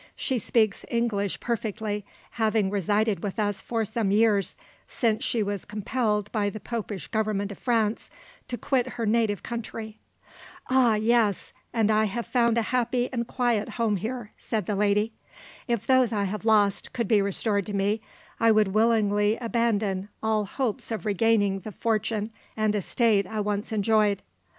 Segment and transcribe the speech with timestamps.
[0.15, 6.31] "She speaks English perfectly, having resided with us for some years, since she was compelled
[6.31, 8.09] by the Popish Government of France
[8.47, 9.99] to quit her native country."
[10.71, 15.13] "Ah, yes; and I have found a happy and quiet home here," said the lady.
[15.67, 18.01] "If those I have lost could be restored to me,
[18.39, 24.23] I would willingly abandon all hopes of regaining the fortune and estate I once enjoyed.